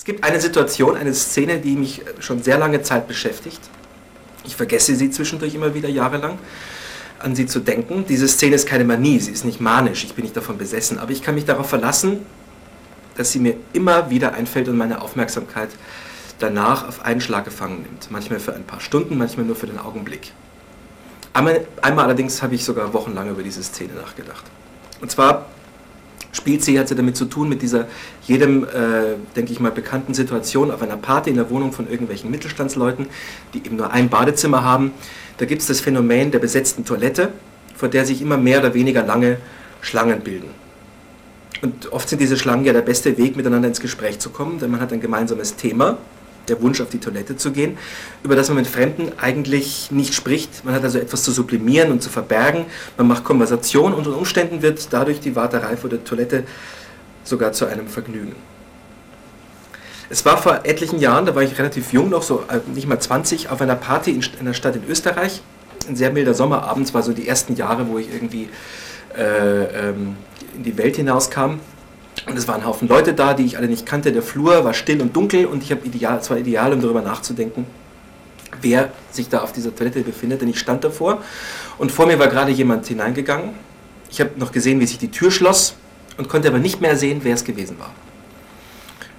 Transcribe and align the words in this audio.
Es 0.00 0.04
gibt 0.06 0.24
eine 0.24 0.40
Situation, 0.40 0.96
eine 0.96 1.12
Szene, 1.12 1.58
die 1.58 1.76
mich 1.76 2.00
schon 2.20 2.42
sehr 2.42 2.56
lange 2.56 2.80
Zeit 2.80 3.06
beschäftigt. 3.06 3.60
Ich 4.44 4.56
vergesse 4.56 4.96
sie 4.96 5.10
zwischendurch 5.10 5.54
immer 5.54 5.74
wieder 5.74 5.90
jahrelang, 5.90 6.38
an 7.18 7.36
sie 7.36 7.44
zu 7.44 7.60
denken. 7.60 8.06
Diese 8.08 8.26
Szene 8.26 8.54
ist 8.54 8.66
keine 8.66 8.84
Manie, 8.84 9.20
sie 9.20 9.30
ist 9.30 9.44
nicht 9.44 9.60
manisch, 9.60 10.04
ich 10.04 10.14
bin 10.14 10.24
nicht 10.24 10.34
davon 10.34 10.56
besessen, 10.56 10.98
aber 10.98 11.10
ich 11.10 11.20
kann 11.20 11.34
mich 11.34 11.44
darauf 11.44 11.68
verlassen, 11.68 12.24
dass 13.18 13.32
sie 13.32 13.40
mir 13.40 13.56
immer 13.74 14.08
wieder 14.08 14.32
einfällt 14.32 14.70
und 14.70 14.78
meine 14.78 15.02
Aufmerksamkeit 15.02 15.68
danach 16.38 16.88
auf 16.88 17.04
einen 17.04 17.20
Schlag 17.20 17.44
gefangen 17.44 17.82
nimmt. 17.82 18.10
Manchmal 18.10 18.40
für 18.40 18.54
ein 18.54 18.64
paar 18.64 18.80
Stunden, 18.80 19.18
manchmal 19.18 19.44
nur 19.44 19.54
für 19.54 19.66
den 19.66 19.78
Augenblick. 19.78 20.32
Einmal, 21.34 21.66
einmal 21.82 22.06
allerdings 22.06 22.42
habe 22.42 22.54
ich 22.54 22.64
sogar 22.64 22.94
wochenlang 22.94 23.28
über 23.28 23.42
diese 23.42 23.62
Szene 23.62 23.92
nachgedacht. 23.92 24.44
Und 25.02 25.10
zwar 25.10 25.49
spielt 26.32 26.62
sie, 26.62 26.78
hat 26.78 26.88
sie 26.88 26.94
damit 26.94 27.16
zu 27.16 27.24
tun, 27.24 27.48
mit 27.48 27.62
dieser 27.62 27.86
jedem, 28.22 28.64
äh, 28.64 29.16
denke 29.36 29.52
ich 29.52 29.60
mal, 29.60 29.72
bekannten 29.72 30.14
Situation 30.14 30.70
auf 30.70 30.82
einer 30.82 30.96
Party 30.96 31.30
in 31.30 31.36
der 31.36 31.50
Wohnung 31.50 31.72
von 31.72 31.90
irgendwelchen 31.90 32.30
Mittelstandsleuten, 32.30 33.06
die 33.54 33.58
eben 33.58 33.76
nur 33.76 33.90
ein 33.92 34.08
Badezimmer 34.08 34.62
haben. 34.62 34.92
Da 35.38 35.46
gibt 35.46 35.62
es 35.62 35.68
das 35.68 35.80
Phänomen 35.80 36.30
der 36.30 36.38
besetzten 36.38 36.84
Toilette, 36.84 37.30
vor 37.74 37.88
der 37.88 38.04
sich 38.04 38.22
immer 38.22 38.36
mehr 38.36 38.60
oder 38.60 38.74
weniger 38.74 39.04
lange 39.04 39.38
Schlangen 39.80 40.20
bilden. 40.20 40.50
Und 41.62 41.92
oft 41.92 42.08
sind 42.08 42.20
diese 42.20 42.36
Schlangen 42.36 42.64
ja 42.64 42.72
der 42.72 42.82
beste 42.82 43.18
Weg, 43.18 43.36
miteinander 43.36 43.68
ins 43.68 43.80
Gespräch 43.80 44.18
zu 44.18 44.30
kommen, 44.30 44.58
denn 44.58 44.70
man 44.70 44.80
hat 44.80 44.92
ein 44.92 45.00
gemeinsames 45.00 45.56
Thema, 45.56 45.98
der 46.50 46.60
Wunsch 46.60 46.80
auf 46.80 46.90
die 46.90 46.98
Toilette 46.98 47.36
zu 47.36 47.52
gehen, 47.52 47.78
über 48.22 48.36
das 48.36 48.48
man 48.48 48.58
mit 48.58 48.66
Fremden 48.66 49.12
eigentlich 49.18 49.90
nicht 49.90 50.14
spricht. 50.14 50.64
Man 50.64 50.74
hat 50.74 50.82
also 50.82 50.98
etwas 50.98 51.22
zu 51.22 51.32
sublimieren 51.32 51.90
und 51.90 52.02
zu 52.02 52.10
verbergen. 52.10 52.66
Man 52.98 53.08
macht 53.08 53.24
Konversation 53.24 53.94
und 53.94 54.06
unter 54.06 54.18
Umständen 54.18 54.60
wird 54.62 54.92
dadurch 54.92 55.20
die 55.20 55.36
Warterei 55.36 55.76
vor 55.76 55.88
der 55.88 56.04
Toilette 56.04 56.44
sogar 57.24 57.52
zu 57.52 57.66
einem 57.66 57.86
Vergnügen. 57.86 58.34
Es 60.12 60.24
war 60.24 60.38
vor 60.38 60.60
etlichen 60.64 60.98
Jahren, 60.98 61.24
da 61.24 61.36
war 61.36 61.42
ich 61.42 61.56
relativ 61.56 61.92
jung 61.92 62.10
noch, 62.10 62.24
so 62.24 62.42
äh, 62.48 62.58
nicht 62.74 62.88
mal 62.88 62.98
20, 62.98 63.48
auf 63.48 63.60
einer 63.62 63.76
Party 63.76 64.10
in 64.10 64.22
einer 64.40 64.54
Stadt 64.54 64.74
in 64.74 64.82
Österreich. 64.88 65.40
Ein 65.88 65.94
sehr 65.94 66.12
milder 66.12 66.34
Sommerabend, 66.34 66.92
war 66.92 67.02
so 67.04 67.12
die 67.12 67.28
ersten 67.28 67.54
Jahre, 67.54 67.86
wo 67.88 67.96
ich 67.96 68.12
irgendwie 68.12 68.48
äh, 69.16 69.88
ähm, 69.88 70.16
in 70.56 70.64
die 70.64 70.76
Welt 70.76 70.96
hinauskam. 70.96 71.60
Und 72.26 72.36
es 72.36 72.46
waren 72.46 72.60
ein 72.60 72.66
Haufen 72.66 72.88
Leute 72.88 73.14
da, 73.14 73.34
die 73.34 73.44
ich 73.44 73.56
alle 73.56 73.68
nicht 73.68 73.86
kannte. 73.86 74.12
Der 74.12 74.22
Flur 74.22 74.64
war 74.64 74.74
still 74.74 75.00
und 75.00 75.16
dunkel 75.16 75.46
und 75.46 75.62
ich 75.62 75.70
habe 75.70 75.86
ideal, 75.86 76.18
es 76.18 76.30
war 76.30 76.38
ideal, 76.38 76.72
um 76.72 76.80
darüber 76.80 77.02
nachzudenken, 77.02 77.66
wer 78.60 78.92
sich 79.10 79.28
da 79.28 79.40
auf 79.40 79.52
dieser 79.52 79.74
Toilette 79.74 80.00
befindet. 80.02 80.42
Denn 80.42 80.48
ich 80.48 80.58
stand 80.58 80.84
davor 80.84 81.22
und 81.78 81.90
vor 81.90 82.06
mir 82.06 82.18
war 82.18 82.28
gerade 82.28 82.50
jemand 82.50 82.86
hineingegangen. 82.86 83.50
Ich 84.10 84.20
habe 84.20 84.30
noch 84.36 84.52
gesehen, 84.52 84.80
wie 84.80 84.86
sich 84.86 84.98
die 84.98 85.10
Tür 85.10 85.30
schloss 85.30 85.74
und 86.18 86.28
konnte 86.28 86.48
aber 86.48 86.58
nicht 86.58 86.80
mehr 86.80 86.96
sehen, 86.96 87.20
wer 87.22 87.34
es 87.34 87.44
gewesen 87.44 87.78
war. 87.78 87.92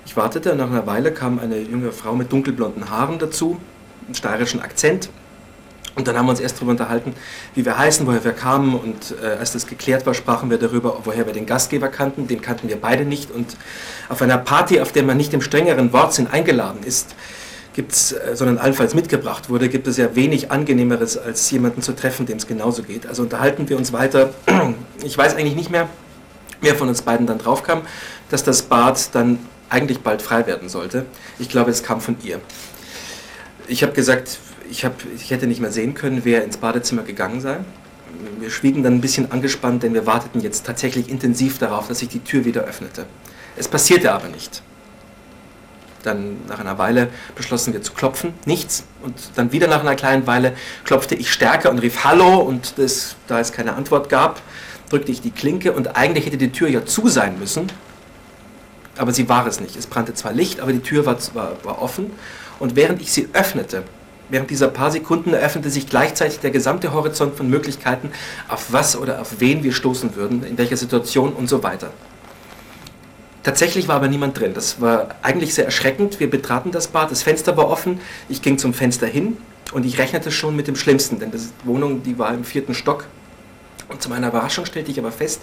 Ich 0.05 0.17
wartete 0.17 0.51
und 0.51 0.57
nach 0.57 0.69
einer 0.69 0.85
Weile 0.85 1.11
kam 1.13 1.39
eine 1.39 1.59
junge 1.59 1.91
Frau 1.91 2.13
mit 2.15 2.31
dunkelblonden 2.31 2.89
Haaren 2.89 3.17
dazu, 3.17 3.59
einen 4.05 4.15
steirischen 4.15 4.61
Akzent 4.61 5.09
und 5.95 6.07
dann 6.07 6.17
haben 6.17 6.25
wir 6.25 6.31
uns 6.31 6.39
erst 6.39 6.57
darüber 6.57 6.71
unterhalten, 6.71 7.13
wie 7.53 7.65
wir 7.65 7.77
heißen, 7.77 8.07
woher 8.07 8.23
wir 8.23 8.31
kamen. 8.31 8.75
Und 8.75 9.15
äh, 9.21 9.37
als 9.39 9.51
das 9.51 9.67
geklärt 9.67 10.05
war, 10.05 10.13
sprachen 10.13 10.49
wir 10.49 10.57
darüber, 10.57 10.99
woher 11.03 11.25
wir 11.25 11.33
den 11.33 11.45
Gastgeber 11.45 11.89
kannten. 11.89 12.27
Den 12.27 12.41
kannten 12.41 12.69
wir 12.69 12.79
beide 12.79 13.03
nicht. 13.03 13.29
Und 13.29 13.57
auf 14.07 14.21
einer 14.21 14.37
Party, 14.37 14.79
auf 14.79 14.93
der 14.93 15.03
man 15.03 15.17
nicht 15.17 15.33
im 15.33 15.41
strengeren 15.41 15.91
Wortsinn 15.91 16.27
eingeladen 16.27 16.83
ist, 16.85 17.15
gibt's, 17.73 18.13
äh, 18.13 18.35
sondern 18.35 18.57
allenfalls 18.57 18.95
mitgebracht 18.95 19.49
wurde, 19.49 19.67
gibt 19.67 19.87
es 19.87 19.97
ja 19.97 20.15
wenig 20.15 20.49
Angenehmeres, 20.49 21.17
als 21.17 21.49
jemanden 21.51 21.81
zu 21.81 21.93
treffen, 21.93 22.25
dem 22.25 22.37
es 22.37 22.47
genauso 22.47 22.83
geht. 22.83 23.05
Also 23.05 23.23
unterhalten 23.23 23.67
wir 23.67 23.77
uns 23.77 23.93
weiter. 23.93 24.33
Ich 25.03 25.17
weiß 25.17 25.35
eigentlich 25.35 25.55
nicht 25.55 25.71
mehr, 25.71 25.89
wer 26.61 26.75
von 26.75 26.87
uns 26.87 27.01
beiden 27.01 27.25
dann 27.25 27.39
draufkam, 27.39 27.81
dass 28.29 28.43
das 28.43 28.61
Bad 28.61 29.15
dann 29.15 29.39
eigentlich 29.67 30.01
bald 30.01 30.21
frei 30.21 30.45
werden 30.45 30.69
sollte. 30.69 31.07
Ich 31.39 31.49
glaube, 31.49 31.71
es 31.71 31.81
kam 31.81 32.01
von 32.01 32.17
ihr. 32.23 32.39
Ich 33.67 33.81
habe 33.81 33.93
gesagt, 33.93 34.37
ich, 34.71 34.85
hab, 34.85 34.95
ich 35.13 35.29
hätte 35.29 35.45
nicht 35.45 35.59
mehr 35.59 35.71
sehen 35.71 35.93
können, 35.93 36.21
wer 36.23 36.43
ins 36.43 36.57
Badezimmer 36.57 37.03
gegangen 37.03 37.41
sei. 37.41 37.57
Wir 38.39 38.49
schwiegen 38.49 38.83
dann 38.83 38.95
ein 38.95 39.01
bisschen 39.01 39.31
angespannt, 39.31 39.83
denn 39.83 39.93
wir 39.93 40.05
warteten 40.05 40.41
jetzt 40.41 40.65
tatsächlich 40.65 41.09
intensiv 41.09 41.59
darauf, 41.59 41.87
dass 41.87 41.99
sich 41.99 42.09
die 42.09 42.21
Tür 42.21 42.45
wieder 42.45 42.61
öffnete. 42.61 43.05
Es 43.57 43.67
passierte 43.67 44.11
aber 44.11 44.29
nicht. 44.29 44.63
Dann 46.03 46.37
nach 46.47 46.59
einer 46.59 46.77
Weile 46.77 47.09
beschlossen 47.35 47.73
wir 47.73 47.81
zu 47.83 47.93
klopfen, 47.93 48.33
nichts. 48.45 48.85
Und 49.03 49.15
dann 49.35 49.51
wieder 49.51 49.67
nach 49.67 49.81
einer 49.81 49.95
kleinen 49.95 50.25
Weile 50.25 50.55
klopfte 50.83 51.15
ich 51.15 51.31
stärker 51.31 51.69
und 51.69 51.79
rief 51.79 52.03
Hallo 52.03 52.39
und 52.39 52.77
das, 52.77 53.15
da 53.27 53.39
es 53.39 53.51
keine 53.51 53.75
Antwort 53.75 54.09
gab, 54.09 54.41
drückte 54.89 55.11
ich 55.11 55.21
die 55.21 55.31
Klinke 55.31 55.73
und 55.73 55.95
eigentlich 55.95 56.25
hätte 56.25 56.37
die 56.37 56.51
Tür 56.51 56.69
ja 56.69 56.85
zu 56.85 57.07
sein 57.07 57.37
müssen, 57.39 57.67
aber 58.97 59.13
sie 59.13 59.29
war 59.29 59.45
es 59.45 59.59
nicht. 59.59 59.75
Es 59.75 59.87
brannte 59.87 60.13
zwar 60.13 60.33
Licht, 60.33 60.59
aber 60.59 60.73
die 60.73 60.79
Tür 60.79 61.05
war, 61.05 61.17
war, 61.33 61.53
war 61.63 61.81
offen 61.81 62.11
und 62.59 62.75
während 62.75 63.01
ich 63.01 63.11
sie 63.11 63.29
öffnete, 63.33 63.83
Während 64.31 64.49
dieser 64.49 64.69
paar 64.69 64.91
Sekunden 64.91 65.33
eröffnete 65.33 65.69
sich 65.69 65.87
gleichzeitig 65.87 66.39
der 66.39 66.51
gesamte 66.51 66.93
Horizont 66.93 67.35
von 67.35 67.49
Möglichkeiten, 67.49 68.11
auf 68.47 68.71
was 68.71 68.95
oder 68.95 69.19
auf 69.19 69.41
wen 69.41 69.61
wir 69.61 69.73
stoßen 69.73 70.15
würden, 70.15 70.43
in 70.43 70.57
welcher 70.57 70.77
Situation 70.77 71.33
und 71.33 71.49
so 71.49 71.63
weiter. 71.63 71.91
Tatsächlich 73.43 73.89
war 73.89 73.97
aber 73.97 74.07
niemand 74.07 74.39
drin. 74.39 74.53
Das 74.53 74.79
war 74.79 75.15
eigentlich 75.21 75.53
sehr 75.53 75.65
erschreckend. 75.65 76.21
Wir 76.21 76.29
betraten 76.29 76.71
das 76.71 76.87
Bad, 76.87 77.11
das 77.11 77.23
Fenster 77.23 77.57
war 77.57 77.67
offen. 77.67 77.99
Ich 78.29 78.41
ging 78.41 78.57
zum 78.57 78.73
Fenster 78.73 79.05
hin 79.05 79.35
und 79.73 79.85
ich 79.85 79.97
rechnete 79.97 80.31
schon 80.31 80.55
mit 80.55 80.67
dem 80.67 80.77
Schlimmsten, 80.77 81.19
denn 81.19 81.31
die 81.31 81.39
Wohnung, 81.65 82.01
die 82.01 82.17
war 82.17 82.33
im 82.33 82.45
vierten 82.45 82.73
Stock 82.73 83.07
und 83.91 84.01
zu 84.01 84.09
meiner 84.09 84.29
Überraschung 84.29 84.65
stellte 84.65 84.91
ich 84.91 84.99
aber 84.99 85.11
fest, 85.11 85.41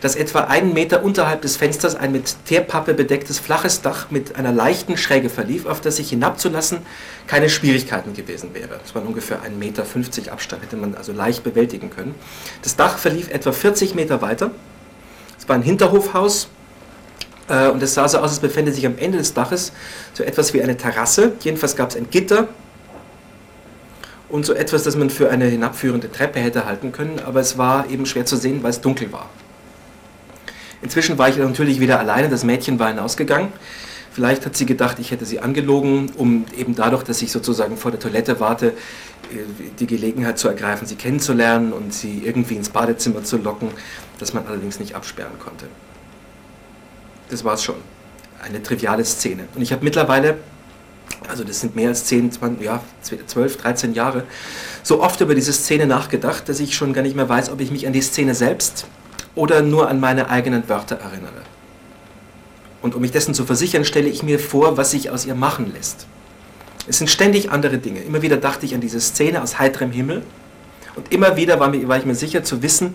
dass 0.00 0.16
etwa 0.16 0.40
einen 0.40 0.72
Meter 0.72 1.02
unterhalb 1.02 1.42
des 1.42 1.56
Fensters 1.56 1.94
ein 1.94 2.12
mit 2.12 2.34
Teerpappe 2.46 2.94
bedecktes 2.94 3.38
flaches 3.38 3.82
Dach 3.82 4.10
mit 4.10 4.36
einer 4.36 4.52
leichten 4.52 4.96
Schräge 4.96 5.28
verlief, 5.28 5.66
auf 5.66 5.80
das 5.80 5.96
sich 5.96 6.10
hinabzulassen 6.10 6.78
keine 7.26 7.48
Schwierigkeiten 7.48 8.14
gewesen 8.14 8.54
wäre. 8.54 8.80
Es 8.84 8.94
waren 8.94 9.06
ungefähr 9.06 9.40
1,50 9.42 9.50
Meter 9.56 9.84
Abstand, 10.32 10.62
hätte 10.62 10.76
man 10.76 10.94
also 10.94 11.12
leicht 11.12 11.44
bewältigen 11.44 11.90
können. 11.90 12.14
Das 12.62 12.76
Dach 12.76 12.98
verlief 12.98 13.30
etwa 13.30 13.52
40 13.52 13.94
Meter 13.94 14.22
weiter. 14.22 14.50
Es 15.38 15.48
war 15.48 15.56
ein 15.56 15.62
Hinterhofhaus, 15.62 16.48
äh, 17.48 17.68
und 17.68 17.82
es 17.82 17.94
sah 17.94 18.08
so 18.08 18.18
aus, 18.18 18.30
als 18.30 18.40
befände 18.40 18.72
sich 18.72 18.86
am 18.86 18.98
Ende 18.98 19.18
des 19.18 19.34
Daches 19.34 19.72
so 20.14 20.22
etwas 20.22 20.54
wie 20.54 20.62
eine 20.62 20.76
Terrasse. 20.76 21.32
Jedenfalls 21.40 21.76
gab 21.76 21.90
es 21.90 21.96
ein 21.96 22.08
Gitter 22.10 22.48
und 24.32 24.46
so 24.46 24.54
etwas, 24.54 24.82
das 24.82 24.96
man 24.96 25.10
für 25.10 25.30
eine 25.30 25.44
hinabführende 25.44 26.10
Treppe 26.10 26.40
hätte 26.40 26.64
halten 26.64 26.90
können, 26.90 27.20
aber 27.20 27.40
es 27.40 27.58
war 27.58 27.88
eben 27.90 28.06
schwer 28.06 28.24
zu 28.24 28.36
sehen, 28.36 28.62
weil 28.62 28.70
es 28.70 28.80
dunkel 28.80 29.12
war. 29.12 29.28
Inzwischen 30.80 31.18
war 31.18 31.28
ich 31.28 31.36
natürlich 31.36 31.80
wieder 31.80 32.00
alleine, 32.00 32.30
das 32.30 32.42
Mädchen 32.42 32.78
war 32.78 32.88
hinausgegangen. 32.88 33.52
Vielleicht 34.10 34.44
hat 34.46 34.56
sie 34.56 34.64
gedacht, 34.64 34.98
ich 34.98 35.10
hätte 35.10 35.26
sie 35.26 35.40
angelogen, 35.40 36.10
um 36.16 36.46
eben 36.56 36.74
dadurch, 36.74 37.02
dass 37.02 37.20
ich 37.20 37.30
sozusagen 37.30 37.76
vor 37.76 37.90
der 37.90 38.00
Toilette 38.00 38.40
warte, 38.40 38.68
äh, 38.68 38.72
die 39.78 39.86
Gelegenheit 39.86 40.38
zu 40.38 40.48
ergreifen, 40.48 40.86
sie 40.86 40.96
kennenzulernen 40.96 41.72
und 41.72 41.92
sie 41.92 42.22
irgendwie 42.24 42.56
ins 42.56 42.70
Badezimmer 42.70 43.22
zu 43.24 43.36
locken, 43.36 43.68
das 44.18 44.32
man 44.32 44.46
allerdings 44.46 44.80
nicht 44.80 44.94
absperren 44.94 45.38
konnte. 45.38 45.66
Das 47.28 47.44
war 47.44 47.54
es 47.54 47.62
schon. 47.62 47.76
Eine 48.42 48.62
triviale 48.62 49.04
Szene. 49.04 49.44
Und 49.54 49.62
ich 49.62 49.72
habe 49.72 49.84
mittlerweile 49.84 50.38
also 51.28 51.44
das 51.44 51.60
sind 51.60 51.76
mehr 51.76 51.88
als 51.88 52.04
10, 52.06 52.32
20, 52.32 52.64
ja, 52.64 52.82
12, 53.26 53.56
13 53.56 53.94
Jahre, 53.94 54.24
so 54.82 55.02
oft 55.02 55.20
über 55.20 55.34
diese 55.34 55.52
Szene 55.52 55.86
nachgedacht, 55.86 56.48
dass 56.48 56.60
ich 56.60 56.74
schon 56.74 56.92
gar 56.92 57.02
nicht 57.02 57.16
mehr 57.16 57.28
weiß, 57.28 57.50
ob 57.50 57.60
ich 57.60 57.70
mich 57.70 57.86
an 57.86 57.92
die 57.92 58.00
Szene 58.00 58.34
selbst 58.34 58.86
oder 59.34 59.62
nur 59.62 59.88
an 59.88 60.00
meine 60.00 60.28
eigenen 60.30 60.68
Wörter 60.68 60.96
erinnere. 60.96 61.42
Und 62.82 62.94
um 62.94 63.00
mich 63.00 63.12
dessen 63.12 63.32
zu 63.32 63.44
versichern, 63.44 63.84
stelle 63.84 64.08
ich 64.08 64.22
mir 64.22 64.38
vor, 64.38 64.76
was 64.76 64.90
sich 64.90 65.10
aus 65.10 65.24
ihr 65.24 65.36
machen 65.36 65.72
lässt. 65.72 66.06
Es 66.88 66.98
sind 66.98 67.08
ständig 67.08 67.50
andere 67.50 67.78
Dinge. 67.78 68.00
Immer 68.00 68.22
wieder 68.22 68.36
dachte 68.36 68.66
ich 68.66 68.74
an 68.74 68.80
diese 68.80 69.00
Szene 69.00 69.40
aus 69.40 69.60
heiterem 69.60 69.92
Himmel 69.92 70.22
und 70.96 71.12
immer 71.12 71.36
wieder 71.36 71.60
war, 71.60 71.68
mir, 71.68 71.86
war 71.86 71.96
ich 71.96 72.04
mir 72.04 72.16
sicher 72.16 72.42
zu 72.42 72.62
wissen, 72.62 72.94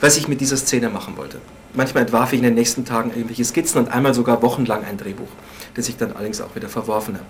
was 0.00 0.16
ich 0.16 0.28
mit 0.28 0.40
dieser 0.40 0.56
Szene 0.56 0.88
machen 0.90 1.16
wollte. 1.16 1.38
Manchmal 1.74 2.02
entwarf 2.02 2.32
ich 2.32 2.38
in 2.38 2.44
den 2.44 2.54
nächsten 2.54 2.84
Tagen 2.84 3.10
irgendwelche 3.10 3.44
Skizzen 3.44 3.78
und 3.78 3.88
einmal 3.88 4.12
sogar 4.12 4.42
wochenlang 4.42 4.84
ein 4.84 4.96
Drehbuch 4.96 5.28
das 5.74 5.88
ich 5.88 5.96
dann 5.96 6.12
allerdings 6.12 6.40
auch 6.40 6.54
wieder 6.54 6.68
verworfen 6.68 7.14
habe. 7.14 7.26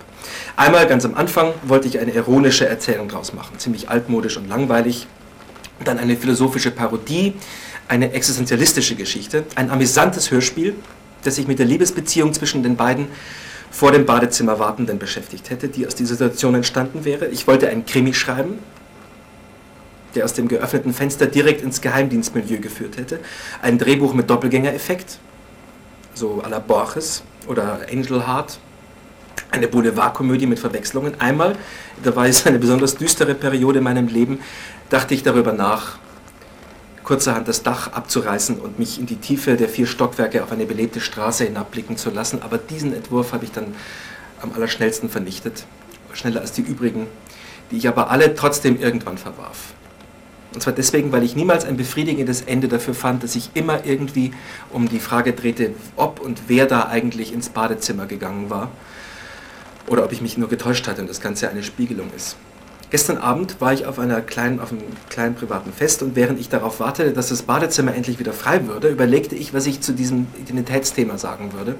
Einmal 0.55 0.87
ganz 0.87 1.05
am 1.05 1.15
Anfang 1.15 1.53
wollte 1.63 1.87
ich 1.87 1.99
eine 1.99 2.11
ironische 2.11 2.67
Erzählung 2.67 3.07
draus 3.07 3.33
machen, 3.33 3.57
ziemlich 3.57 3.89
altmodisch 3.89 4.37
und 4.37 4.47
langweilig. 4.49 5.07
Dann 5.83 5.97
eine 5.97 6.17
philosophische 6.17 6.71
Parodie, 6.71 7.35
eine 7.87 8.11
existenzialistische 8.11 8.95
Geschichte, 8.95 9.45
ein 9.55 9.69
amüsantes 9.69 10.31
Hörspiel, 10.31 10.75
das 11.23 11.35
sich 11.35 11.47
mit 11.47 11.59
der 11.59 11.65
Liebesbeziehung 11.65 12.33
zwischen 12.33 12.63
den 12.63 12.75
beiden 12.75 13.07
vor 13.71 13.91
dem 13.91 14.05
Badezimmer 14.05 14.59
Wartenden 14.59 14.99
beschäftigt 14.99 15.49
hätte, 15.49 15.67
die 15.67 15.85
aus 15.85 15.95
dieser 15.95 16.15
Situation 16.15 16.55
entstanden 16.55 17.05
wäre. 17.05 17.27
Ich 17.27 17.47
wollte 17.47 17.69
einen 17.69 17.85
Krimi 17.85 18.13
schreiben, 18.13 18.59
der 20.15 20.25
aus 20.25 20.33
dem 20.33 20.47
geöffneten 20.47 20.93
Fenster 20.93 21.27
direkt 21.27 21.61
ins 21.61 21.81
Geheimdienstmilieu 21.81 22.59
geführt 22.59 22.97
hätte. 22.97 23.19
Ein 23.61 23.77
Drehbuch 23.77 24.13
mit 24.13 24.29
Doppelgängereffekt, 24.29 25.19
so 26.15 26.41
à 26.43 26.49
la 26.49 26.59
Borges 26.59 27.23
oder 27.49 27.79
Angel 27.91 28.27
Heart, 28.27 28.59
eine 29.51 29.67
Boulevardkomödie 29.67 30.45
mit 30.45 30.59
Verwechslungen. 30.59 31.19
Einmal, 31.19 31.55
da 32.03 32.15
war 32.15 32.27
es 32.27 32.45
eine 32.45 32.59
besonders 32.59 32.95
düstere 32.95 33.33
Periode 33.33 33.79
in 33.79 33.83
meinem 33.83 34.07
Leben, 34.07 34.39
dachte 34.89 35.15
ich 35.15 35.23
darüber 35.23 35.51
nach, 35.51 35.97
kurzerhand 37.03 37.47
das 37.47 37.63
Dach 37.63 37.91
abzureißen 37.91 38.59
und 38.59 38.77
mich 38.77 38.99
in 38.99 39.07
die 39.07 39.15
Tiefe 39.15 39.57
der 39.57 39.67
vier 39.67 39.87
Stockwerke 39.87 40.43
auf 40.43 40.51
eine 40.51 40.67
belebte 40.67 41.01
Straße 41.01 41.45
hinabblicken 41.45 41.97
zu 41.97 42.11
lassen. 42.11 42.43
Aber 42.43 42.59
diesen 42.59 42.93
Entwurf 42.93 43.33
habe 43.33 43.45
ich 43.45 43.51
dann 43.51 43.73
am 44.43 44.53
allerschnellsten 44.53 45.09
vernichtet, 45.09 45.65
schneller 46.13 46.41
als 46.41 46.51
die 46.51 46.61
übrigen, 46.61 47.07
die 47.71 47.77
ich 47.77 47.87
aber 47.87 48.11
alle 48.11 48.35
trotzdem 48.35 48.79
irgendwann 48.79 49.17
verwarf. 49.17 49.73
Und 50.53 50.61
zwar 50.61 50.73
deswegen, 50.73 51.11
weil 51.11 51.23
ich 51.23 51.35
niemals 51.35 51.63
ein 51.63 51.77
befriedigendes 51.77 52.41
Ende 52.41 52.67
dafür 52.67 52.95
fand, 52.95 53.23
dass 53.23 53.35
ich 53.35 53.51
immer 53.53 53.85
irgendwie 53.85 54.31
um 54.71 54.89
die 54.89 54.99
Frage 54.99 55.33
drehte, 55.33 55.71
ob 55.95 56.19
und 56.19 56.43
wer 56.47 56.65
da 56.65 56.87
eigentlich 56.87 57.33
ins 57.33 57.49
Badezimmer 57.49 58.07
gegangen 58.07 58.49
war. 58.49 58.71
Oder 59.87 60.03
ob 60.03 60.11
ich 60.11 60.21
mich 60.21 60.37
nur 60.37 60.49
getäuscht 60.49 60.87
hatte 60.87 61.01
und 61.01 61.09
das 61.09 61.21
Ganze 61.21 61.49
eine 61.49 61.63
Spiegelung 61.63 62.09
ist. 62.15 62.35
Gestern 62.91 63.17
Abend 63.17 63.61
war 63.61 63.71
ich 63.71 63.85
auf, 63.85 63.99
einer 63.99 64.21
kleinen, 64.21 64.59
auf 64.59 64.71
einem 64.71 64.81
kleinen 65.09 65.35
privaten 65.35 65.71
Fest 65.71 66.01
und 66.01 66.15
während 66.15 66.39
ich 66.39 66.49
darauf 66.49 66.79
wartete, 66.79 67.13
dass 67.13 67.29
das 67.29 67.43
Badezimmer 67.43 67.93
endlich 67.93 68.17
wieder 68.17 68.33
frei 68.33 68.65
würde, 68.65 68.89
überlegte 68.89 69.35
ich, 69.35 69.53
was 69.53 69.67
ich 69.67 69.81
zu 69.81 69.93
diesem 69.93 70.25
Identitätsthema 70.39 71.19
sagen 71.19 71.53
würde. 71.53 71.75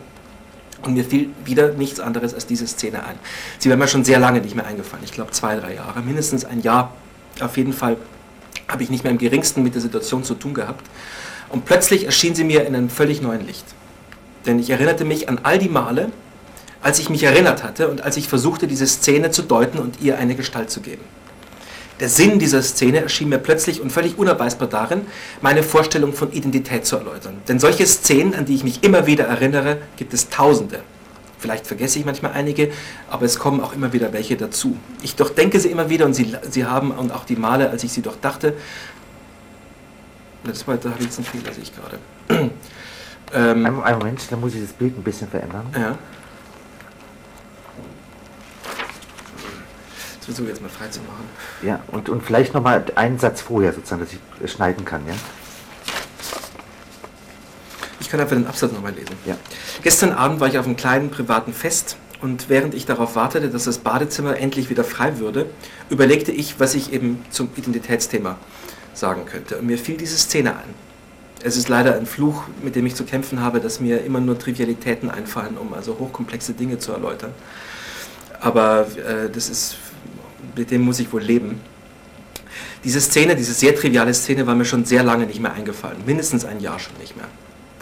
Und 0.84 0.94
mir 0.94 1.04
fiel 1.04 1.30
wieder 1.44 1.74
nichts 1.74 2.00
anderes 2.00 2.36
als 2.36 2.46
diese 2.46 2.68
Szene 2.68 3.04
ein. 3.04 3.16
Sie 3.58 3.70
war 3.70 3.78
mir 3.78 3.88
schon 3.88 4.06
sehr 4.06 4.20
lange 4.20 4.40
nicht 4.40 4.56
mehr 4.56 4.68
eingefallen. 4.68 5.04
Ich 5.04 5.12
glaube 5.12 5.32
zwei, 5.32 5.56
drei 5.56 5.74
Jahre, 5.74 6.02
mindestens 6.02 6.46
ein 6.46 6.62
Jahr. 6.62 6.94
Auf 7.42 7.58
jeden 7.58 7.74
Fall 7.74 7.98
habe 8.70 8.84
ich 8.84 8.90
nicht 8.90 9.04
mehr 9.04 9.12
im 9.12 9.18
geringsten 9.18 9.64
mit 9.64 9.74
der 9.74 9.82
Situation 9.82 10.24
zu 10.24 10.36
tun 10.36 10.54
gehabt. 10.54 10.86
Und 11.50 11.66
plötzlich 11.66 12.06
erschien 12.06 12.36
sie 12.36 12.44
mir 12.44 12.66
in 12.66 12.76
einem 12.76 12.90
völlig 12.90 13.22
neuen 13.22 13.46
Licht. 13.46 13.66
Denn 14.46 14.60
ich 14.60 14.70
erinnerte 14.70 15.04
mich 15.04 15.28
an 15.28 15.40
all 15.44 15.58
die 15.58 15.68
Male, 15.70 16.12
als 16.82 17.00
ich 17.00 17.10
mich 17.10 17.24
erinnert 17.24 17.64
hatte 17.64 17.90
und 17.90 18.04
als 18.04 18.16
ich 18.16 18.30
versuchte, 18.30 18.68
diese 18.68 18.88
Szene 18.88 19.32
zu 19.32 19.42
deuten 19.42 19.80
und 19.80 20.02
ihr 20.02 20.18
eine 20.18 20.36
Gestalt 20.36 20.70
zu 20.70 20.80
geben. 20.80 21.04
Der 22.00 22.08
Sinn 22.08 22.40
dieser 22.40 22.62
Szene 22.62 23.02
erschien 23.02 23.28
mir 23.28 23.40
plötzlich 23.40 23.82
und 23.82 23.92
völlig 23.92 24.18
unabweisbar 24.18 24.70
darin, 24.70 25.02
meine 25.42 25.64
Vorstellung 25.64 26.14
von 26.14 26.32
Identität 26.32 26.86
zu 26.86 26.96
erläutern. 26.96 27.42
Denn 27.50 27.60
solche 27.60 27.86
Szenen, 27.86 28.34
an 28.36 28.46
die 28.46 28.56
ich 28.56 28.64
mich 28.64 28.84
immer 28.84 29.06
wieder 29.06 29.26
erinnere, 29.26 29.80
gibt 29.98 30.14
es 30.14 30.30
tausende. 30.30 30.80
Vielleicht 31.40 31.66
vergesse 31.66 32.00
ich 32.00 32.06
manchmal 32.06 32.34
einige, 32.34 32.70
aber 33.10 33.26
es 33.26 33.40
kommen 33.40 33.62
auch 33.62 33.74
immer 33.74 33.94
wieder 33.94 34.12
welche 34.12 34.36
dazu. 34.36 34.78
Ich 35.02 35.16
durchdenke 35.16 35.60
sie 35.60 35.70
immer 35.70 35.90
wieder 35.90 36.06
und 36.06 36.14
sie, 36.14 36.36
sie 36.50 36.66
haben, 36.66 36.92
und 36.92 37.14
auch 37.14 37.24
die 37.24 37.38
Male, 37.38 37.70
als 37.70 37.84
ich 37.86 37.94
sie 37.94 38.02
durchdachte, 38.02 38.56
das 40.44 40.68
war, 40.68 40.76
da 40.78 40.90
habe 40.90 41.00
ich 41.00 41.06
jetzt 41.06 41.18
einen 41.18 41.26
Fehler, 41.26 41.54
sehe 41.54 41.64
ich 41.64 41.74
gerade. 41.74 41.98
ähm, 43.34 43.66
einen 43.66 44.00
Moment, 44.00 44.22
da 44.30 44.36
muss 44.36 44.54
ich 44.54 44.62
das 44.62 44.74
Bild 44.74 44.98
ein 44.98 45.04
bisschen 45.04 45.30
verändern. 45.30 45.66
Ja. 45.74 45.98
Das 50.18 50.26
versuche 50.26 50.44
ich 50.44 50.50
jetzt 50.50 50.62
mal 50.62 50.70
frei 50.70 50.88
zu 50.88 51.00
machen. 51.02 51.26
Ja, 51.62 51.80
und, 51.88 52.10
und 52.10 52.22
vielleicht 52.22 52.54
nochmal 52.54 52.84
einen 52.96 53.18
Satz 53.18 53.42
vorher 53.42 53.72
sozusagen, 53.74 54.02
dass 54.02 54.12
ich 54.14 54.52
schneiden 54.52 54.84
kann, 54.84 55.08
ja? 55.08 55.14
Ich 58.10 58.12
kann 58.12 58.22
einfach 58.22 58.36
den 58.36 58.48
Absatz 58.48 58.72
nochmal 58.72 58.94
lesen. 58.94 59.16
Ja. 59.28 59.38
Gestern 59.84 60.14
Abend 60.14 60.40
war 60.40 60.48
ich 60.48 60.58
auf 60.58 60.66
einem 60.66 60.76
kleinen 60.76 61.12
privaten 61.12 61.54
Fest 61.54 61.96
und 62.22 62.50
während 62.50 62.74
ich 62.74 62.88
darauf 62.88 63.16
wartete, 63.16 63.50
dass 63.50 63.66
das 63.66 63.78
Badezimmer 63.78 64.36
endlich 64.36 64.72
wieder 64.72 64.84
frei 64.84 65.20
würde, 65.20 65.46
überlegte 65.92 66.32
ich, 66.32 66.60
was 66.60 66.74
ich 66.74 66.92
eben 66.92 67.24
zum 67.30 67.50
Identitätsthema 67.56 68.38
sagen 68.96 69.28
könnte. 69.28 69.60
Und 69.60 69.68
mir 69.68 69.78
fiel 69.78 69.96
diese 69.96 70.18
Szene 70.18 70.54
ein. 70.54 70.74
Es 71.44 71.56
ist 71.56 71.70
leider 71.70 71.98
ein 71.98 72.08
Fluch, 72.08 72.46
mit 72.64 72.76
dem 72.76 72.88
ich 72.88 72.96
zu 72.96 73.04
kämpfen 73.04 73.42
habe, 73.42 73.60
dass 73.60 73.80
mir 73.80 74.04
immer 74.04 74.22
nur 74.22 74.40
Trivialitäten 74.40 75.12
einfallen, 75.12 75.56
um 75.56 75.76
also 75.76 76.00
hochkomplexe 76.00 76.54
Dinge 76.54 76.80
zu 76.80 76.92
erläutern. 76.92 77.32
Aber 78.40 78.88
äh, 78.98 79.30
das 79.30 79.50
ist, 79.50 79.76
mit 80.56 80.72
dem 80.72 80.82
muss 80.82 81.00
ich 81.00 81.14
wohl 81.14 81.22
leben. 81.22 81.62
Diese 82.84 83.02
Szene, 83.02 83.36
diese 83.36 83.54
sehr 83.54 83.76
triviale 83.76 84.16
Szene 84.16 84.48
war 84.48 84.56
mir 84.56 84.66
schon 84.66 84.84
sehr 84.84 85.04
lange 85.04 85.28
nicht 85.28 85.40
mehr 85.40 85.54
eingefallen. 85.54 85.98
Mindestens 86.08 86.44
ein 86.44 86.60
Jahr 86.60 86.80
schon 86.80 86.98
nicht 86.98 87.16
mehr. 87.16 87.28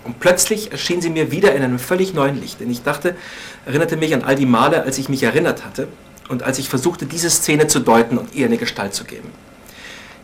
Und 0.07 0.19
plötzlich 0.21 0.71
erschien 0.71 1.01
sie 1.01 1.09
mir 1.09 1.31
wieder 1.31 1.53
in 1.53 1.61
einem 1.61 1.79
völlig 1.79 2.13
neuen 2.13 2.39
Licht. 2.39 2.61
Denn 2.61 2.71
ich 2.71 2.81
dachte, 2.81 3.15
erinnerte 3.65 3.97
mich 3.97 4.13
an 4.13 4.23
all 4.23 4.35
die 4.35 4.45
Male, 4.45 4.83
als 4.83 4.97
ich 4.97 5.09
mich 5.09 5.21
erinnert 5.21 5.65
hatte 5.65 5.89
und 6.29 6.43
als 6.43 6.59
ich 6.59 6.69
versuchte, 6.69 7.05
diese 7.05 7.29
Szene 7.29 7.67
zu 7.67 7.81
deuten 7.81 8.17
und 8.17 8.33
ihr 8.33 8.45
eine 8.45 8.57
Gestalt 8.57 8.93
zu 8.93 9.03
geben. 9.03 9.29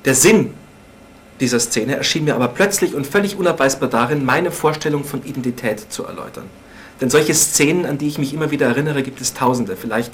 Der 0.05 0.15
Sinn 0.15 0.53
dieser 1.41 1.59
Szene 1.59 1.97
erschien 1.97 2.23
mir 2.23 2.35
aber 2.35 2.47
plötzlich 2.47 2.95
und 2.95 3.05
völlig 3.05 3.35
unabweisbar 3.35 3.89
darin, 3.89 4.23
meine 4.23 4.51
Vorstellung 4.51 5.03
von 5.03 5.23
Identität 5.23 5.91
zu 5.91 6.05
erläutern. 6.05 6.45
Denn 7.01 7.09
solche 7.09 7.33
Szenen, 7.33 7.85
an 7.85 7.97
die 7.97 8.07
ich 8.07 8.17
mich 8.17 8.33
immer 8.33 8.51
wieder 8.51 8.67
erinnere, 8.67 9.03
gibt 9.03 9.19
es 9.19 9.33
tausende. 9.33 9.75
Vielleicht 9.75 10.13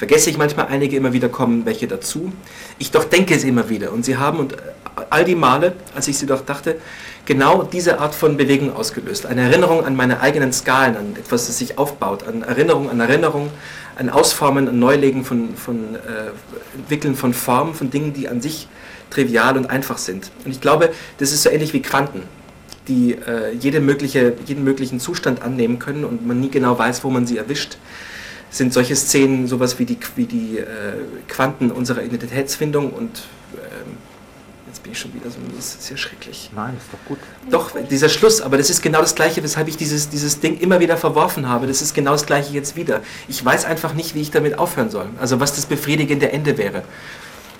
vergesse 0.00 0.30
ich 0.30 0.38
manchmal 0.38 0.68
einige, 0.68 0.96
immer 0.96 1.12
wieder 1.12 1.28
kommen 1.28 1.66
welche 1.66 1.86
dazu. 1.86 2.32
Ich 2.78 2.90
doch 2.90 3.04
denke 3.04 3.34
es 3.34 3.44
immer 3.44 3.68
wieder. 3.68 3.92
Und 3.92 4.02
sie 4.02 4.16
haben, 4.16 4.38
und 4.38 4.56
all 5.10 5.26
die 5.26 5.34
Male, 5.34 5.74
als 5.94 6.08
ich 6.08 6.16
sie 6.16 6.24
doch 6.24 6.40
dachte, 6.40 6.76
genau 7.26 7.64
diese 7.64 8.00
Art 8.00 8.14
von 8.14 8.38
Bewegung 8.38 8.74
ausgelöst. 8.74 9.26
Eine 9.26 9.42
Erinnerung 9.42 9.84
an 9.84 9.94
meine 9.96 10.22
eigenen 10.22 10.54
Skalen, 10.54 10.96
an 10.96 11.16
etwas, 11.18 11.48
das 11.48 11.58
sich 11.58 11.76
aufbaut, 11.76 12.26
an 12.26 12.40
Erinnerung 12.40 12.88
an 12.88 12.98
Erinnerung, 12.98 13.50
ein 13.96 14.08
Ausformen, 14.08 14.68
ein 14.68 14.78
Neulegen 14.78 15.22
von, 15.22 15.54
von 15.54 15.96
äh, 15.96 16.78
Entwickeln 16.78 17.14
von 17.14 17.34
Formen, 17.34 17.74
von 17.74 17.90
Dingen, 17.90 18.14
die 18.14 18.26
an 18.26 18.40
sich 18.40 18.68
trivial 19.10 19.58
und 19.58 19.68
einfach 19.68 19.98
sind. 19.98 20.30
Und 20.46 20.52
ich 20.52 20.62
glaube, 20.62 20.94
das 21.18 21.30
ist 21.30 21.42
so 21.42 21.50
ähnlich 21.50 21.74
wie 21.74 21.82
Quanten, 21.82 22.22
die 22.88 23.12
äh, 23.12 23.52
jede 23.52 23.80
mögliche, 23.80 24.32
jeden 24.46 24.64
möglichen 24.64 24.98
Zustand 24.98 25.42
annehmen 25.42 25.78
können 25.78 26.06
und 26.06 26.26
man 26.26 26.40
nie 26.40 26.48
genau 26.48 26.78
weiß, 26.78 27.04
wo 27.04 27.10
man 27.10 27.26
sie 27.26 27.36
erwischt. 27.36 27.76
Sind 28.50 28.72
solche 28.72 28.96
Szenen 28.96 29.46
sowas 29.46 29.78
wie 29.78 29.84
die, 29.84 29.98
wie 30.16 30.26
die 30.26 30.58
äh, 30.58 30.66
Quanten 31.28 31.70
unserer 31.70 32.02
Identitätsfindung 32.02 32.90
und 32.90 33.22
ähm, 33.54 33.96
Jetzt 34.70 34.84
bin 34.84 34.92
ich 34.92 35.00
schon 35.00 35.12
wieder 35.12 35.28
so, 35.28 35.38
das 35.56 35.74
ist 35.74 35.90
ja 35.90 35.96
schrecklich. 35.96 36.48
Nein, 36.54 36.76
ist 36.78 36.86
doch 36.92 37.08
gut. 37.08 37.18
Doch, 37.50 37.72
dieser 37.90 38.08
Schluss, 38.08 38.40
aber 38.40 38.56
das 38.56 38.70
ist 38.70 38.82
genau 38.82 39.00
das 39.00 39.16
Gleiche, 39.16 39.42
weshalb 39.42 39.66
ich 39.66 39.76
dieses, 39.76 40.10
dieses 40.10 40.38
Ding 40.38 40.60
immer 40.60 40.78
wieder 40.78 40.96
verworfen 40.96 41.48
habe. 41.48 41.66
Das 41.66 41.82
ist 41.82 41.92
genau 41.92 42.12
das 42.12 42.24
Gleiche 42.24 42.52
jetzt 42.54 42.76
wieder. 42.76 43.00
Ich 43.26 43.44
weiß 43.44 43.64
einfach 43.64 43.94
nicht, 43.94 44.14
wie 44.14 44.20
ich 44.20 44.30
damit 44.30 44.60
aufhören 44.60 44.88
soll. 44.88 45.08
Also 45.18 45.40
was 45.40 45.56
das 45.56 45.66
befriedigende 45.66 46.30
Ende 46.30 46.56
wäre. 46.56 46.84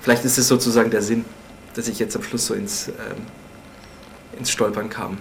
Vielleicht 0.01 0.23
ist 0.23 0.37
es 0.37 0.47
sozusagen 0.47 0.89
der 0.89 1.01
Sinn, 1.01 1.25
dass 1.73 1.89
ich 1.89 1.99
jetzt 1.99 2.15
am 2.15 2.23
Schluss 2.23 2.47
so 2.47 2.53
ins, 2.53 2.87
ähm, 2.87 3.25
ins 4.39 4.49
Stolpern 4.49 4.89
kam. 4.89 5.17